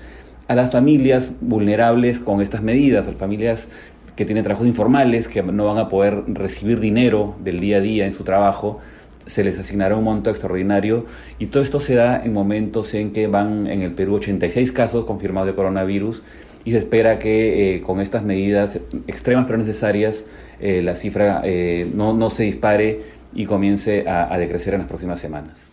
a 0.48 0.56
las 0.56 0.72
familias 0.72 1.34
vulnerables 1.42 2.20
con 2.20 2.42
estas 2.42 2.64
medidas, 2.64 3.06
a 3.08 3.12
las 3.12 3.20
familias 3.20 3.68
que 4.16 4.26
tienen 4.26 4.44
trabajos 4.44 4.68
informales, 4.68 5.28
que 5.28 5.44
no 5.44 5.66
van 5.66 5.78
a 5.78 5.88
poder 5.88 6.24
recibir 6.28 6.80
dinero 6.80 7.36
del 7.44 7.60
día 7.60 7.78
a 7.78 7.82
día 7.82 8.06
en 8.08 8.14
su 8.14 8.24
trabajo, 8.24 8.80
se 9.26 9.44
les 9.44 9.60
asignará 9.60 9.96
un 9.96 10.04
monto 10.04 10.30
extraordinario 10.30 11.06
y 11.38 11.48
todo 11.48 11.64
esto 11.64 11.80
se 11.80 11.96
da 11.96 12.22
en 12.24 12.34
momentos 12.34 12.94
en 12.94 13.12
que 13.12 13.28
van 13.28 13.68
en 13.68 13.82
el 13.82 13.94
Perú 13.94 14.16
86 14.16 14.72
casos 14.72 15.06
confirmados 15.06 15.48
de 15.48 15.56
coronavirus 15.56 16.24
y 16.66 16.72
se 16.72 16.78
espera 16.78 17.20
que 17.20 17.76
eh, 17.76 17.82
con 17.82 18.02
estas 18.02 18.24
medidas 18.24 18.80
extremas 19.08 19.46
pero 19.46 19.58
necesarias 19.58 20.26
eh, 20.60 20.82
la 20.82 20.96
cifra 20.96 21.42
eh, 21.44 21.90
no, 21.94 22.14
no, 22.14 22.30
se 22.30 22.44
dispare 22.44 23.02
y 23.34 23.46
comience 23.46 24.06
a, 24.08 24.34
a 24.34 24.38
decrecer 24.38 24.74
en 24.74 24.80
las 24.80 24.88
próximas 24.88 25.20
semanas. 25.20 25.72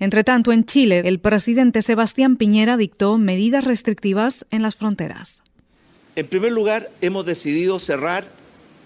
Entre 0.00 0.22
tanto, 0.22 0.52
en 0.52 0.64
Chile, 0.64 1.02
el 1.04 1.18
presidente 1.18 1.82
Sebastián 1.82 2.36
Piñera 2.36 2.76
dictó 2.76 3.18
medidas 3.18 3.64
restrictivas 3.64 4.46
en 4.50 4.62
las 4.62 4.76
fronteras. 4.76 5.42
En 6.14 6.26
primer 6.26 6.52
lugar, 6.52 6.88
hemos 7.00 7.26
decidido 7.26 7.78
cerrar 7.78 8.24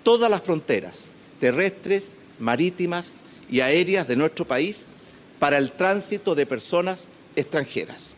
todas 0.03 0.31
las 0.31 0.43
fronteras, 0.43 1.11
terrestres, 1.39 2.15
marítimas 2.39 3.13
y 3.53 3.61
aéreas 3.61 4.09
de 4.09 4.17
nuestro 4.17 4.47
país 4.47 4.89
para 5.39 5.59
el 5.59 5.71
tránsito 5.71 6.35
de 6.35 6.47
personas 6.47 7.11
extranjeras. 7.37 8.17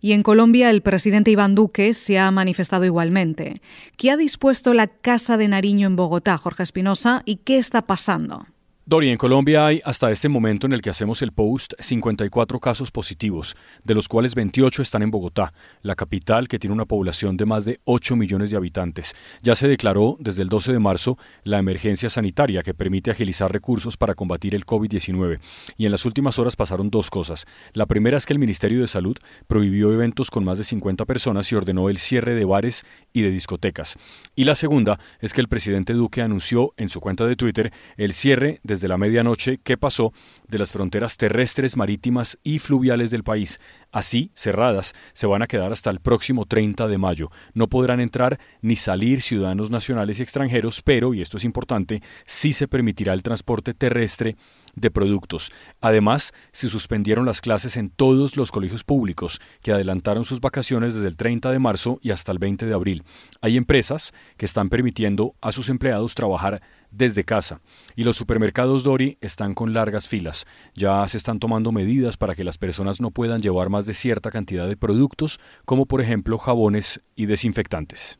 Y 0.00 0.12
en 0.12 0.22
Colombia 0.22 0.70
el 0.70 0.82
presidente 0.82 1.30
Iván 1.32 1.56
Duque 1.56 1.92
se 1.94 2.18
ha 2.18 2.30
manifestado 2.30 2.84
igualmente. 2.84 3.60
¿Qué 3.96 4.12
ha 4.12 4.16
dispuesto 4.16 4.74
la 4.74 4.86
Casa 4.86 5.36
de 5.36 5.48
Nariño 5.48 5.88
en 5.88 5.96
Bogotá, 5.96 6.38
Jorge 6.38 6.62
Espinosa, 6.62 7.22
y 7.24 7.36
qué 7.36 7.58
está 7.58 7.82
pasando? 7.82 8.46
Dori, 8.88 9.10
en 9.10 9.18
Colombia 9.18 9.66
hay, 9.66 9.82
hasta 9.84 10.10
este 10.10 10.30
momento 10.30 10.66
en 10.66 10.72
el 10.72 10.80
que 10.80 10.88
hacemos 10.88 11.20
el 11.20 11.32
post, 11.32 11.74
54 11.78 12.58
casos 12.58 12.90
positivos, 12.90 13.54
de 13.84 13.94
los 13.94 14.08
cuales 14.08 14.34
28 14.34 14.80
están 14.80 15.02
en 15.02 15.10
Bogotá, 15.10 15.52
la 15.82 15.94
capital 15.94 16.48
que 16.48 16.58
tiene 16.58 16.72
una 16.72 16.86
población 16.86 17.36
de 17.36 17.44
más 17.44 17.66
de 17.66 17.80
8 17.84 18.16
millones 18.16 18.50
de 18.50 18.56
habitantes. 18.56 19.14
Ya 19.42 19.56
se 19.56 19.68
declaró 19.68 20.16
desde 20.20 20.42
el 20.42 20.48
12 20.48 20.72
de 20.72 20.78
marzo 20.78 21.18
la 21.44 21.58
emergencia 21.58 22.08
sanitaria 22.08 22.62
que 22.62 22.72
permite 22.72 23.10
agilizar 23.10 23.52
recursos 23.52 23.98
para 23.98 24.14
combatir 24.14 24.54
el 24.54 24.64
COVID-19. 24.64 25.38
Y 25.76 25.84
en 25.84 25.92
las 25.92 26.06
últimas 26.06 26.38
horas 26.38 26.56
pasaron 26.56 26.88
dos 26.88 27.10
cosas. 27.10 27.44
La 27.74 27.84
primera 27.84 28.16
es 28.16 28.24
que 28.24 28.32
el 28.32 28.38
Ministerio 28.38 28.80
de 28.80 28.86
Salud 28.86 29.18
prohibió 29.46 29.92
eventos 29.92 30.30
con 30.30 30.44
más 30.46 30.56
de 30.56 30.64
50 30.64 31.04
personas 31.04 31.52
y 31.52 31.56
ordenó 31.56 31.90
el 31.90 31.98
cierre 31.98 32.34
de 32.34 32.46
bares 32.46 32.86
y 33.12 33.20
de 33.20 33.30
discotecas. 33.30 33.98
Y 34.34 34.44
la 34.44 34.54
segunda 34.54 34.98
es 35.20 35.34
que 35.34 35.42
el 35.42 35.48
presidente 35.48 35.92
Duque 35.92 36.22
anunció 36.22 36.72
en 36.78 36.88
su 36.88 37.00
cuenta 37.00 37.26
de 37.26 37.36
Twitter 37.36 37.70
el 37.98 38.14
cierre 38.14 38.60
de 38.62 38.77
desde 38.78 38.86
la 38.86 38.96
medianoche 38.96 39.58
qué 39.58 39.76
pasó 39.76 40.12
de 40.46 40.56
las 40.56 40.70
fronteras 40.70 41.16
terrestres, 41.16 41.76
marítimas 41.76 42.38
y 42.44 42.60
fluviales 42.60 43.10
del 43.10 43.24
país. 43.24 43.60
Así, 43.90 44.30
cerradas, 44.34 44.94
se 45.14 45.26
van 45.26 45.42
a 45.42 45.48
quedar 45.48 45.72
hasta 45.72 45.90
el 45.90 45.98
próximo 45.98 46.46
30 46.46 46.86
de 46.86 46.96
mayo. 46.96 47.30
No 47.54 47.68
podrán 47.68 47.98
entrar 47.98 48.38
ni 48.62 48.76
salir 48.76 49.20
ciudadanos 49.20 49.72
nacionales 49.72 50.20
y 50.20 50.22
extranjeros, 50.22 50.80
pero, 50.82 51.12
y 51.12 51.22
esto 51.22 51.38
es 51.38 51.44
importante, 51.44 52.02
sí 52.24 52.52
se 52.52 52.68
permitirá 52.68 53.14
el 53.14 53.24
transporte 53.24 53.74
terrestre 53.74 54.36
de 54.80 54.90
productos. 54.90 55.52
Además, 55.80 56.32
se 56.52 56.68
suspendieron 56.68 57.26
las 57.26 57.40
clases 57.40 57.76
en 57.76 57.90
todos 57.90 58.36
los 58.36 58.50
colegios 58.50 58.84
públicos, 58.84 59.40
que 59.62 59.72
adelantaron 59.72 60.24
sus 60.24 60.40
vacaciones 60.40 60.94
desde 60.94 61.08
el 61.08 61.16
30 61.16 61.50
de 61.50 61.58
marzo 61.58 61.98
y 62.02 62.10
hasta 62.10 62.32
el 62.32 62.38
20 62.38 62.66
de 62.66 62.74
abril. 62.74 63.04
Hay 63.40 63.56
empresas 63.56 64.12
que 64.36 64.46
están 64.46 64.68
permitiendo 64.68 65.34
a 65.40 65.52
sus 65.52 65.68
empleados 65.68 66.14
trabajar 66.14 66.62
desde 66.90 67.24
casa. 67.24 67.60
Y 67.96 68.04
los 68.04 68.16
supermercados 68.16 68.84
Dori 68.84 69.18
están 69.20 69.54
con 69.54 69.74
largas 69.74 70.08
filas. 70.08 70.46
Ya 70.74 71.06
se 71.08 71.18
están 71.18 71.38
tomando 71.38 71.72
medidas 71.72 72.16
para 72.16 72.34
que 72.34 72.44
las 72.44 72.58
personas 72.58 73.00
no 73.00 73.10
puedan 73.10 73.42
llevar 73.42 73.68
más 73.68 73.86
de 73.86 73.94
cierta 73.94 74.30
cantidad 74.30 74.66
de 74.66 74.76
productos, 74.76 75.40
como 75.64 75.86
por 75.86 76.00
ejemplo 76.00 76.38
jabones 76.38 77.00
y 77.14 77.26
desinfectantes. 77.26 78.18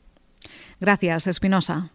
Gracias, 0.79 1.27
Espinosa. 1.27 1.91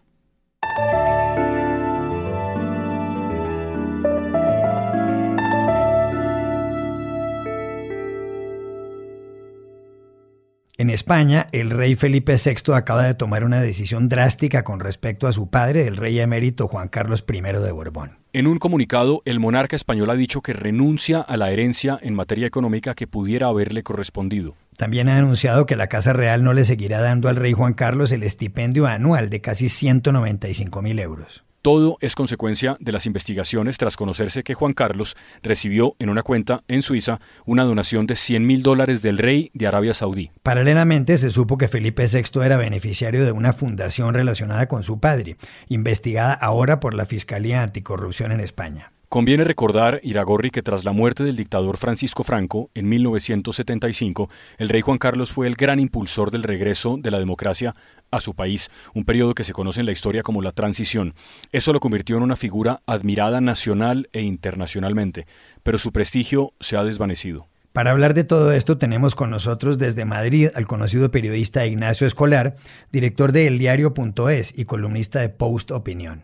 En 10.77 10.89
España, 10.89 11.47
el 11.53 11.69
rey 11.69 11.95
Felipe 11.95 12.35
VI 12.35 12.73
acaba 12.73 13.03
de 13.03 13.13
tomar 13.13 13.45
una 13.45 13.61
decisión 13.61 14.09
drástica 14.09 14.65
con 14.65 14.81
respecto 14.81 15.25
a 15.25 15.31
su 15.31 15.49
padre, 15.49 15.87
el 15.87 15.95
rey 15.95 16.19
emérito 16.19 16.67
Juan 16.67 16.89
Carlos 16.89 17.23
I 17.31 17.39
de 17.39 17.71
Borbón. 17.71 18.17
En 18.33 18.45
un 18.45 18.59
comunicado, 18.59 19.21
el 19.23 19.39
monarca 19.39 19.77
español 19.77 20.09
ha 20.09 20.15
dicho 20.15 20.41
que 20.41 20.51
renuncia 20.51 21.21
a 21.21 21.37
la 21.37 21.49
herencia 21.49 21.97
en 22.01 22.13
materia 22.13 22.45
económica 22.45 22.93
que 22.93 23.07
pudiera 23.07 23.47
haberle 23.47 23.83
correspondido. 23.83 24.55
También 24.75 25.07
ha 25.07 25.17
anunciado 25.17 25.65
que 25.65 25.77
la 25.77 25.87
Casa 25.87 26.11
Real 26.11 26.43
no 26.43 26.51
le 26.51 26.65
seguirá 26.65 26.99
dando 26.99 27.29
al 27.29 27.37
rey 27.37 27.53
Juan 27.53 27.73
Carlos 27.73 28.11
el 28.11 28.23
estipendio 28.23 28.85
anual 28.85 29.29
de 29.29 29.39
casi 29.39 29.69
195 29.69 30.81
mil 30.81 30.99
euros. 30.99 31.45
Todo 31.65 31.97
es 31.99 32.13
consecuencia 32.13 32.77
de 32.79 32.91
las 32.91 33.07
investigaciones 33.07 33.79
tras 33.79 33.97
conocerse 33.97 34.43
que 34.43 34.53
Juan 34.53 34.73
Carlos 34.73 35.17
recibió 35.41 35.95
en 35.97 36.09
una 36.09 36.21
cuenta 36.21 36.61
en 36.67 36.83
Suiza 36.83 37.19
una 37.43 37.63
donación 37.63 38.05
de 38.05 38.15
100 38.15 38.45
mil 38.45 38.61
dólares 38.61 39.01
del 39.01 39.17
rey 39.17 39.49
de 39.55 39.65
Arabia 39.65 39.95
Saudí. 39.95 40.29
Paralelamente 40.43 41.17
se 41.17 41.31
supo 41.31 41.57
que 41.57 41.67
Felipe 41.67 42.05
VI 42.05 42.43
era 42.43 42.57
beneficiario 42.57 43.25
de 43.25 43.31
una 43.31 43.51
fundación 43.51 44.13
relacionada 44.13 44.67
con 44.67 44.83
su 44.83 44.99
padre, 44.99 45.37
investigada 45.67 46.35
ahora 46.35 46.79
por 46.79 46.93
la 46.93 47.07
Fiscalía 47.07 47.63
Anticorrupción 47.63 48.31
en 48.31 48.41
España. 48.41 48.91
Conviene 49.15 49.45
recordar, 49.45 50.01
Iragorri, 50.03 50.49
que 50.49 50.61
tras 50.61 50.83
la 50.83 50.91
muerte 50.91 51.23
del 51.23 51.37
dictador 51.37 51.77
Francisco 51.77 52.25
Franco 52.25 52.69
en 52.75 52.89
1975, 52.89 54.29
el 54.57 54.67
rey 54.67 54.81
Juan 54.81 54.97
Carlos 54.97 55.31
fue 55.31 55.47
el 55.47 55.55
gran 55.55 55.79
impulsor 55.79 56.31
del 56.31 56.43
regreso 56.43 56.97
de 56.99 57.11
la 57.11 57.19
democracia 57.19 57.73
a 58.11 58.19
su 58.19 58.33
país, 58.33 58.69
un 58.93 59.05
periodo 59.05 59.33
que 59.33 59.45
se 59.45 59.53
conoce 59.53 59.79
en 59.79 59.85
la 59.85 59.93
historia 59.93 60.21
como 60.21 60.41
la 60.41 60.51
transición. 60.51 61.13
Eso 61.53 61.71
lo 61.71 61.79
convirtió 61.79 62.17
en 62.17 62.23
una 62.23 62.35
figura 62.35 62.81
admirada 62.87 63.39
nacional 63.39 64.09
e 64.11 64.21
internacionalmente, 64.21 65.27
pero 65.63 65.77
su 65.77 65.93
prestigio 65.93 66.51
se 66.59 66.75
ha 66.75 66.83
desvanecido. 66.83 67.47
Para 67.71 67.91
hablar 67.91 68.15
de 68.15 68.25
todo 68.25 68.51
esto 68.51 68.77
tenemos 68.77 69.15
con 69.15 69.29
nosotros 69.29 69.77
desde 69.77 70.03
Madrid 70.03 70.49
al 70.55 70.67
conocido 70.67 71.09
periodista 71.09 71.65
Ignacio 71.65 72.05
Escolar, 72.05 72.57
director 72.91 73.31
de 73.31 73.47
eldiario.es 73.47 74.59
y 74.59 74.65
columnista 74.65 75.21
de 75.21 75.29
Post 75.29 75.71
Opinión. 75.71 76.23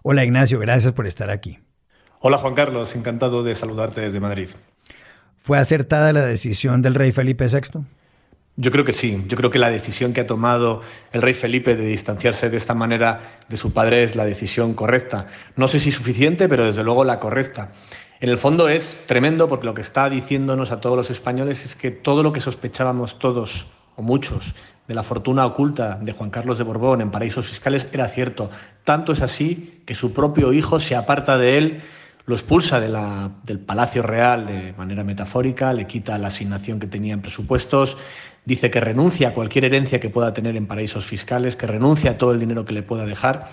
Hola 0.00 0.24
Ignacio, 0.24 0.58
gracias 0.58 0.94
por 0.94 1.06
estar 1.06 1.28
aquí. 1.28 1.58
Hola 2.24 2.38
Juan 2.38 2.54
Carlos, 2.54 2.94
encantado 2.94 3.42
de 3.42 3.52
saludarte 3.56 4.00
desde 4.00 4.20
Madrid. 4.20 4.48
¿Fue 5.42 5.58
acertada 5.58 6.12
la 6.12 6.24
decisión 6.24 6.80
del 6.80 6.94
rey 6.94 7.10
Felipe 7.10 7.48
VI? 7.48 7.80
Yo 8.54 8.70
creo 8.70 8.84
que 8.84 8.92
sí, 8.92 9.24
yo 9.26 9.36
creo 9.36 9.50
que 9.50 9.58
la 9.58 9.70
decisión 9.70 10.12
que 10.12 10.20
ha 10.20 10.26
tomado 10.28 10.82
el 11.10 11.20
rey 11.20 11.34
Felipe 11.34 11.74
de 11.74 11.84
distanciarse 11.84 12.48
de 12.48 12.56
esta 12.56 12.74
manera 12.74 13.40
de 13.48 13.56
su 13.56 13.72
padre 13.72 14.04
es 14.04 14.14
la 14.14 14.24
decisión 14.24 14.74
correcta. 14.74 15.26
No 15.56 15.66
sé 15.66 15.80
si 15.80 15.90
suficiente, 15.90 16.48
pero 16.48 16.64
desde 16.64 16.84
luego 16.84 17.02
la 17.02 17.18
correcta. 17.18 17.72
En 18.20 18.28
el 18.28 18.38
fondo 18.38 18.68
es 18.68 19.02
tremendo 19.06 19.48
porque 19.48 19.66
lo 19.66 19.74
que 19.74 19.80
está 19.80 20.08
diciéndonos 20.08 20.70
a 20.70 20.80
todos 20.80 20.96
los 20.96 21.10
españoles 21.10 21.64
es 21.64 21.74
que 21.74 21.90
todo 21.90 22.22
lo 22.22 22.32
que 22.32 22.38
sospechábamos 22.38 23.18
todos 23.18 23.66
o 23.96 24.02
muchos 24.02 24.54
de 24.86 24.94
la 24.94 25.02
fortuna 25.02 25.44
oculta 25.44 25.98
de 26.00 26.12
Juan 26.12 26.30
Carlos 26.30 26.56
de 26.56 26.62
Borbón 26.62 27.00
en 27.00 27.10
paraísos 27.10 27.48
fiscales 27.48 27.88
era 27.92 28.06
cierto. 28.06 28.48
Tanto 28.84 29.10
es 29.10 29.22
así 29.22 29.82
que 29.86 29.96
su 29.96 30.12
propio 30.12 30.52
hijo 30.52 30.78
se 30.78 30.94
aparta 30.94 31.36
de 31.36 31.58
él 31.58 31.82
lo 32.26 32.34
expulsa 32.34 32.80
del 32.80 33.58
Palacio 33.60 34.02
Real 34.02 34.46
de 34.46 34.74
manera 34.76 35.04
metafórica, 35.04 35.72
le 35.72 35.86
quita 35.86 36.18
la 36.18 36.28
asignación 36.28 36.78
que 36.78 36.86
tenía 36.86 37.14
en 37.14 37.22
presupuestos, 37.22 37.96
dice 38.44 38.70
que 38.70 38.80
renuncia 38.80 39.28
a 39.28 39.34
cualquier 39.34 39.64
herencia 39.64 40.00
que 40.00 40.08
pueda 40.08 40.32
tener 40.32 40.56
en 40.56 40.66
paraísos 40.66 41.04
fiscales, 41.04 41.56
que 41.56 41.66
renuncia 41.66 42.12
a 42.12 42.18
todo 42.18 42.32
el 42.32 42.40
dinero 42.40 42.64
que 42.64 42.72
le 42.72 42.82
pueda 42.82 43.04
dejar. 43.04 43.48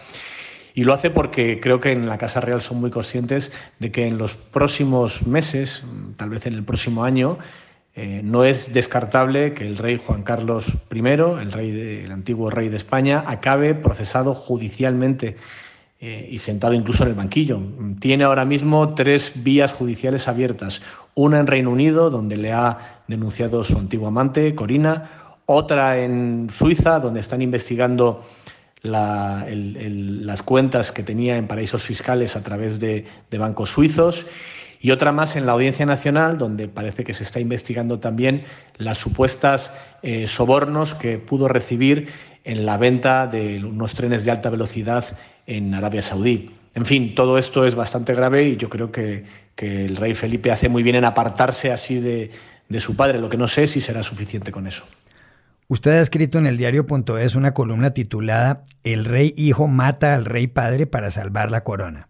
Y 0.75 0.83
lo 0.83 0.93
hace 0.93 1.09
porque 1.09 1.59
creo 1.59 1.79
que 1.79 1.91
en 1.91 2.07
la 2.07 2.17
Casa 2.17 2.41
Real 2.41 2.61
son 2.61 2.79
muy 2.79 2.91
conscientes 2.91 3.51
de 3.79 3.91
que 3.91 4.07
en 4.07 4.17
los 4.17 4.35
próximos 4.35 5.25
meses, 5.25 5.83
tal 6.15 6.29
vez 6.29 6.45
en 6.45 6.53
el 6.53 6.63
próximo 6.63 7.03
año, 7.03 7.39
eh, 7.95 8.21
no 8.23 8.45
es 8.45 8.71
descartable 8.71 9.53
que 9.53 9.65
el 9.65 9.77
rey 9.77 9.97
Juan 9.97 10.23
Carlos 10.23 10.67
I, 10.91 10.99
el, 10.99 11.51
rey 11.51 12.03
el 12.05 12.11
antiguo 12.11 12.49
rey 12.49 12.69
de 12.69 12.77
España, 12.77 13.23
acabe 13.25 13.73
procesado 13.73 14.35
judicialmente 14.35 15.37
y 16.01 16.37
sentado 16.37 16.73
incluso 16.73 17.03
en 17.03 17.09
el 17.09 17.15
banquillo. 17.15 17.59
Tiene 17.99 18.23
ahora 18.23 18.45
mismo 18.45 18.93
tres 18.93 19.33
vías 19.35 19.73
judiciales 19.73 20.29
abiertas. 20.29 20.81
Una 21.13 21.39
en 21.39 21.47
Reino 21.47 21.71
Unido, 21.71 22.09
donde 22.09 22.37
le 22.37 22.53
ha 22.53 23.01
denunciado 23.07 23.65
su 23.65 23.77
antiguo 23.77 24.07
amante, 24.07 24.55
Corina. 24.55 25.09
Otra 25.45 25.97
en 25.99 26.49
Suiza, 26.51 26.99
donde 26.99 27.19
están 27.19 27.41
investigando 27.41 28.23
las 28.81 30.43
cuentas 30.43 30.93
que 30.93 31.03
tenía 31.03 31.35
en 31.35 31.47
paraísos 31.47 31.83
fiscales 31.83 32.37
a 32.37 32.43
través 32.43 32.79
de, 32.79 33.05
bancos 33.37 33.71
suizos. 33.71 34.25
Y 34.81 34.91
otra 34.91 35.11
más 35.11 35.35
en 35.35 35.45
la 35.45 35.51
Audiencia 35.51 35.85
Nacional, 35.85 36.37
donde 36.37 36.69
parece 36.69 37.03
que 37.03 37.13
se 37.13 37.23
está 37.23 37.41
investigando 37.41 37.99
también 37.99 38.45
las 38.77 38.97
supuestas 38.97 39.73
eh, 40.01 40.27
sobornos 40.27 40.93
que 40.93 41.17
pudo 41.17 41.49
recibir 41.49 42.07
en 42.45 42.65
la 42.65 42.77
venta 42.77 43.27
de 43.27 43.61
unos 43.65 43.93
trenes 43.95 44.23
de 44.23 44.31
alta 44.31 44.49
velocidad 44.49 45.03
en 45.49 45.73
Arabia 45.73 46.01
Saudí. 46.01 46.51
En 46.75 46.85
fin, 46.85 47.15
todo 47.15 47.37
esto 47.37 47.65
es 47.65 47.75
bastante 47.75 48.13
grave 48.13 48.43
y 48.43 48.57
yo 48.57 48.69
creo 48.69 48.91
que, 48.91 49.49
el 49.57 49.97
rey 49.97 50.13
Felipe 50.13 50.51
hace 50.51 50.69
muy 50.69 50.83
bien 50.83 50.95
en 50.95 51.03
apartarse 51.03 51.69
así 51.69 51.99
de, 51.99 52.31
de 52.69 52.79
su 52.79 52.95
padre. 52.95 53.19
Lo 53.19 53.29
que 53.29 53.35
no 53.35 53.45
sé 53.45 53.63
es 53.63 53.71
si 53.71 53.81
será 53.81 54.03
suficiente 54.03 54.53
con 54.53 54.67
eso. 54.67 54.85
Usted 55.67 55.91
ha 55.91 56.01
escrito 56.01 56.37
en 56.37 56.45
el 56.45 56.55
diario.es 56.55 57.35
una 57.35 57.53
columna 57.53 57.91
titulada 57.91 58.63
El 58.85 59.03
rey 59.03 59.33
hijo 59.35 59.67
mata 59.67 60.15
al 60.15 60.23
rey 60.23 60.47
padre 60.47 60.87
para 60.87 61.11
salvar 61.11 61.51
la 61.51 61.65
corona. 61.65 62.07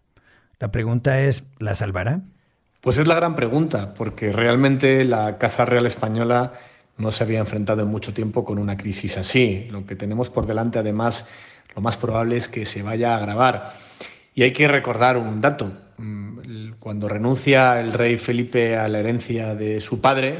La 0.60 0.70
pregunta 0.70 1.20
es, 1.22 1.42
¿la 1.58 1.74
salvará? 1.74 2.20
Pues 2.80 2.98
es 2.98 3.08
la 3.08 3.16
gran 3.16 3.34
pregunta, 3.34 3.94
porque 3.94 4.30
realmente 4.30 5.04
la 5.04 5.36
Casa 5.38 5.64
Real 5.64 5.86
Española 5.86 6.52
no 6.98 7.10
se 7.10 7.24
había 7.24 7.40
enfrentado 7.40 7.82
en 7.82 7.88
mucho 7.88 8.14
tiempo 8.14 8.44
con 8.44 8.58
una 8.58 8.76
crisis 8.76 9.16
así. 9.16 9.66
Lo 9.70 9.86
que 9.86 9.96
tenemos 9.96 10.30
por 10.30 10.46
delante, 10.46 10.78
además, 10.78 11.26
lo 11.74 11.82
más 11.82 11.96
probable 11.96 12.36
es 12.36 12.48
que 12.48 12.64
se 12.64 12.82
vaya 12.82 13.14
a 13.14 13.18
agravar. 13.18 13.74
Y 14.34 14.42
hay 14.42 14.52
que 14.52 14.68
recordar 14.68 15.16
un 15.16 15.40
dato. 15.40 15.72
Mm, 15.98 16.72
cuando 16.78 17.08
renuncia 17.08 17.80
el 17.80 17.92
rey 17.92 18.18
Felipe 18.18 18.76
a 18.76 18.88
la 18.88 19.00
herencia 19.00 19.54
de 19.54 19.80
su 19.80 20.00
padre, 20.00 20.38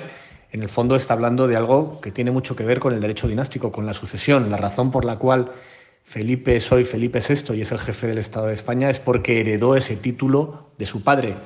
en 0.52 0.62
el 0.62 0.68
fondo 0.68 0.96
está 0.96 1.14
hablando 1.14 1.46
de 1.46 1.56
algo 1.56 2.00
que 2.00 2.10
tiene 2.10 2.30
mucho 2.30 2.56
que 2.56 2.64
ver 2.64 2.80
con 2.80 2.92
el 2.92 3.00
derecho 3.00 3.28
dinástico, 3.28 3.70
con 3.70 3.86
la 3.86 3.94
sucesión. 3.94 4.50
La 4.50 4.56
razón 4.56 4.90
por 4.90 5.04
la 5.04 5.16
cual 5.16 5.52
Felipe 6.04 6.58
soy 6.58 6.84
Felipe 6.84 7.20
VI 7.20 7.54
y 7.56 7.60
es 7.60 7.70
el 7.70 7.78
jefe 7.78 8.08
del 8.08 8.18
Estado 8.18 8.46
de 8.46 8.54
España 8.54 8.90
es 8.90 8.98
porque 8.98 9.40
heredó 9.40 9.76
ese 9.76 9.96
título 9.96 10.70
de 10.76 10.86
su 10.86 11.04
padre. 11.04 11.36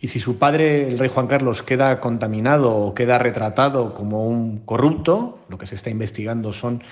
Y 0.00 0.08
si 0.08 0.18
su 0.18 0.38
padre, 0.38 0.88
el 0.88 0.98
rey 0.98 1.10
Juan 1.10 1.26
Carlos, 1.26 1.62
queda 1.62 2.00
contaminado 2.00 2.74
o 2.74 2.94
queda 2.94 3.18
retratado 3.18 3.94
como 3.94 4.26
un 4.26 4.64
corrupto, 4.64 5.38
lo 5.48 5.58
que 5.58 5.66
se 5.66 5.74
está 5.74 5.90
investigando 5.90 6.52
son 6.52 6.82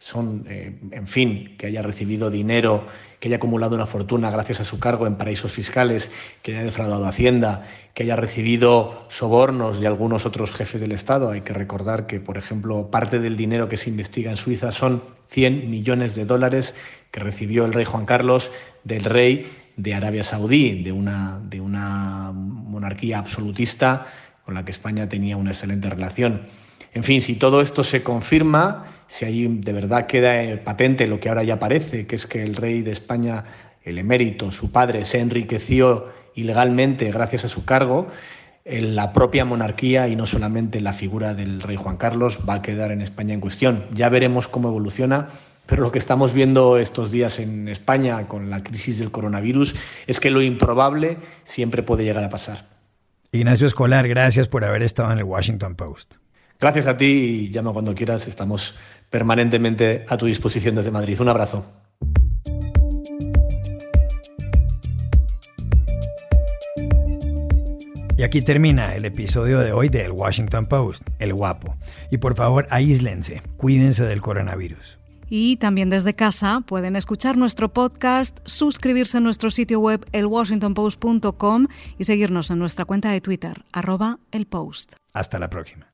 son, 0.00 0.46
eh, 0.48 0.78
en 0.92 1.06
fin, 1.06 1.56
que 1.58 1.66
haya 1.66 1.82
recibido 1.82 2.30
dinero, 2.30 2.86
que 3.20 3.28
haya 3.28 3.36
acumulado 3.36 3.76
una 3.76 3.86
fortuna 3.86 4.30
gracias 4.30 4.60
a 4.60 4.64
su 4.64 4.80
cargo 4.80 5.06
en 5.06 5.16
paraísos 5.16 5.52
fiscales, 5.52 6.10
que 6.42 6.52
haya 6.52 6.64
defraudado 6.64 7.06
Hacienda, 7.06 7.68
que 7.92 8.04
haya 8.04 8.16
recibido 8.16 9.04
sobornos 9.10 9.78
de 9.78 9.86
algunos 9.86 10.24
otros 10.24 10.52
jefes 10.52 10.80
del 10.80 10.92
Estado. 10.92 11.30
Hay 11.30 11.42
que 11.42 11.52
recordar 11.52 12.06
que, 12.06 12.18
por 12.18 12.38
ejemplo, 12.38 12.90
parte 12.90 13.18
del 13.18 13.36
dinero 13.36 13.68
que 13.68 13.76
se 13.76 13.90
investiga 13.90 14.30
en 14.30 14.38
Suiza 14.38 14.72
son 14.72 15.02
100 15.28 15.70
millones 15.70 16.14
de 16.14 16.24
dólares 16.24 16.74
que 17.10 17.20
recibió 17.20 17.66
el 17.66 17.74
rey 17.74 17.84
Juan 17.84 18.06
Carlos 18.06 18.50
del 18.84 19.04
rey 19.04 19.52
de 19.76 19.94
Arabia 19.94 20.24
Saudí, 20.24 20.82
de 20.82 20.92
una, 20.92 21.38
de 21.44 21.60
una 21.60 22.32
monarquía 22.32 23.18
absolutista 23.18 24.06
con 24.46 24.54
la 24.54 24.64
que 24.64 24.70
España 24.70 25.10
tenía 25.10 25.36
una 25.36 25.50
excelente 25.50 25.90
relación. 25.90 26.46
En 26.94 27.04
fin, 27.04 27.20
si 27.20 27.34
todo 27.34 27.60
esto 27.60 27.84
se 27.84 28.02
confirma, 28.02 28.86
si 29.10 29.24
ahí 29.24 29.46
de 29.48 29.72
verdad 29.72 30.06
queda 30.06 30.40
eh, 30.40 30.56
patente 30.56 31.08
lo 31.08 31.18
que 31.18 31.28
ahora 31.28 31.42
ya 31.42 31.58
parece, 31.58 32.06
que 32.06 32.14
es 32.14 32.28
que 32.28 32.44
el 32.44 32.54
rey 32.54 32.82
de 32.82 32.92
España, 32.92 33.44
el 33.82 33.98
emérito, 33.98 34.52
su 34.52 34.70
padre, 34.70 35.04
se 35.04 35.18
enriqueció 35.18 36.06
ilegalmente 36.36 37.10
gracias 37.10 37.44
a 37.44 37.48
su 37.48 37.64
cargo, 37.64 38.06
la 38.64 39.12
propia 39.12 39.44
monarquía 39.44 40.06
y 40.06 40.14
no 40.14 40.26
solamente 40.26 40.80
la 40.80 40.92
figura 40.92 41.34
del 41.34 41.60
rey 41.60 41.74
Juan 41.74 41.96
Carlos 41.96 42.38
va 42.48 42.54
a 42.54 42.62
quedar 42.62 42.92
en 42.92 43.02
España 43.02 43.34
en 43.34 43.40
cuestión. 43.40 43.84
Ya 43.92 44.08
veremos 44.10 44.46
cómo 44.46 44.68
evoluciona, 44.68 45.30
pero 45.66 45.82
lo 45.82 45.90
que 45.90 45.98
estamos 45.98 46.32
viendo 46.32 46.78
estos 46.78 47.10
días 47.10 47.40
en 47.40 47.66
España 47.66 48.28
con 48.28 48.48
la 48.48 48.62
crisis 48.62 49.00
del 49.00 49.10
coronavirus 49.10 49.74
es 50.06 50.20
que 50.20 50.30
lo 50.30 50.40
improbable 50.40 51.16
siempre 51.42 51.82
puede 51.82 52.04
llegar 52.04 52.22
a 52.22 52.30
pasar. 52.30 52.64
Ignacio 53.32 53.66
Escolar, 53.66 54.06
gracias 54.06 54.46
por 54.46 54.64
haber 54.64 54.84
estado 54.84 55.10
en 55.10 55.18
el 55.18 55.24
Washington 55.24 55.74
Post. 55.74 56.14
Gracias 56.60 56.86
a 56.86 56.98
ti 56.98 57.06
y 57.06 57.50
llama 57.50 57.72
cuando 57.72 57.94
quieras. 57.94 58.28
Estamos 58.28 58.74
permanentemente 59.10 60.04
a 60.08 60.16
tu 60.16 60.26
disposición 60.26 60.74
desde 60.76 60.90
Madrid. 60.90 61.20
Un 61.20 61.28
abrazo. 61.28 61.64
Y 68.20 68.22
aquí 68.22 68.42
termina 68.42 68.94
el 68.94 69.06
episodio 69.06 69.60
de 69.60 69.72
hoy 69.72 69.88
del 69.88 70.12
Washington 70.12 70.66
Post, 70.66 71.02
El 71.18 71.32
Guapo. 71.32 71.76
Y 72.10 72.18
por 72.18 72.36
favor, 72.36 72.66
aíslense, 72.68 73.40
cuídense 73.56 74.04
del 74.04 74.20
coronavirus. 74.20 74.98
Y 75.30 75.56
también 75.56 75.88
desde 75.88 76.12
casa 76.12 76.62
pueden 76.66 76.96
escuchar 76.96 77.38
nuestro 77.38 77.72
podcast, 77.72 78.40
suscribirse 78.44 79.16
a 79.16 79.20
nuestro 79.20 79.50
sitio 79.50 79.80
web 79.80 80.04
elwashingtonpost.com 80.12 81.68
y 81.98 82.04
seguirnos 82.04 82.50
en 82.50 82.58
nuestra 82.58 82.84
cuenta 82.84 83.10
de 83.10 83.22
Twitter, 83.22 83.64
arroba 83.72 84.18
el 84.32 84.46
post. 84.46 84.96
Hasta 85.14 85.38
la 85.38 85.48
próxima. 85.48 85.89